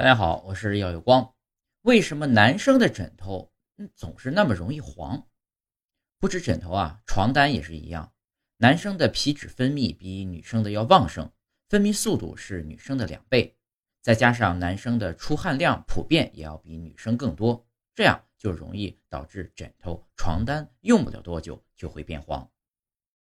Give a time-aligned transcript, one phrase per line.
[0.00, 1.34] 大家好，我是耀有光。
[1.82, 3.52] 为什么男生的枕头
[3.94, 5.28] 总是那么容易黄？
[6.18, 8.10] 不止枕头啊，床单也是一样。
[8.56, 11.30] 男生的皮脂分泌比女生的要旺盛，
[11.68, 13.54] 分泌速度是女生的两倍，
[14.00, 22.50] 再加上男生的出汗量普遍也要比女生更多，这样就容易导致枕头、床单用不了多久就会变黄。